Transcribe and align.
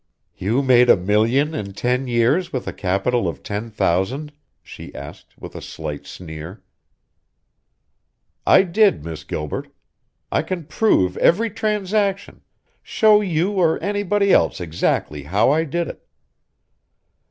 "You 0.35 0.63
made 0.63 0.89
a 0.89 0.97
million 0.97 1.53
in 1.53 1.73
ten 1.73 2.07
years 2.07 2.51
with 2.51 2.65
a 2.67 2.73
capital 2.73 3.27
of 3.27 3.43
ten 3.43 3.69
thousand?" 3.69 4.33
she 4.63 4.95
asked, 4.95 5.37
with 5.39 5.53
a 5.53 5.61
slight 5.61 6.07
sneer. 6.07 6.63
"I 8.47 8.63
did, 8.63 9.05
Miss 9.05 9.23
Gilbert! 9.23 9.67
I 10.31 10.41
can 10.41 10.63
prove 10.65 11.17
every 11.17 11.51
transaction, 11.51 12.41
show 12.81 13.21
you 13.21 13.51
or 13.51 13.77
anybody 13.79 14.33
else 14.33 14.59
exactly 14.59 15.21
how 15.25 15.51
I 15.51 15.65
did 15.65 15.87
it. 15.87 16.03